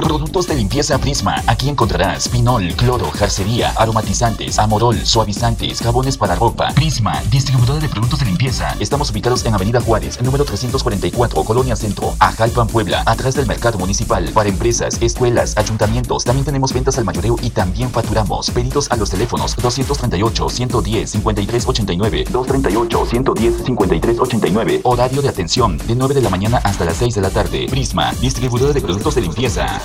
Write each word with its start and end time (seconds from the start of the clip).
Productos 0.00 0.46
de 0.46 0.54
limpieza 0.54 0.98
Prisma. 0.98 1.42
Aquí 1.46 1.68
encontrarás 1.68 2.28
pinol, 2.28 2.74
cloro, 2.74 3.10
jarcería, 3.10 3.70
aromatizantes, 3.76 4.58
amorol, 4.58 4.96
suavizantes, 5.04 5.80
jabones 5.80 6.16
para 6.16 6.34
ropa. 6.34 6.72
Prisma, 6.74 7.20
distribuidora 7.30 7.80
de 7.80 7.88
productos 7.88 8.20
de 8.20 8.26
limpieza. 8.26 8.74
Estamos 8.80 9.10
ubicados 9.10 9.44
en 9.44 9.54
Avenida 9.54 9.80
Juárez, 9.80 10.20
número 10.22 10.44
344, 10.44 11.44
Colonia 11.44 11.76
Centro, 11.76 12.14
Ajalpan, 12.18 12.66
Puebla, 12.68 13.02
atrás 13.04 13.34
del 13.34 13.46
mercado 13.46 13.78
municipal. 13.78 14.28
Para 14.32 14.48
empresas, 14.48 14.96
escuelas, 15.02 15.56
ayuntamientos. 15.58 16.24
También 16.24 16.46
tenemos 16.46 16.72
ventas 16.72 16.96
al 16.96 17.04
mayoreo 17.04 17.36
y 17.42 17.50
también 17.50 17.90
facturamos. 17.90 18.50
Pedidos 18.50 18.90
a 18.90 18.96
los 18.96 19.10
teléfonos 19.10 19.54
238 19.56 20.48
110 20.48 21.10
5389, 21.10 22.24
238 22.30 23.06
110 23.06 23.64
5389. 23.64 24.80
Horario 24.84 25.20
de 25.20 25.28
atención 25.28 25.76
de 25.78 25.94
9 25.94 26.14
de 26.14 26.22
la 26.22 26.30
mañana 26.30 26.58
hasta 26.64 26.84
las 26.84 26.96
6 26.96 27.14
de 27.14 27.20
la 27.20 27.30
tarde. 27.30 27.66
Prisma, 27.68 28.12
distribuidora 28.20 28.72
de 28.72 28.80
productos 28.80 29.14
de 29.14 29.20
limpieza. 29.20 29.80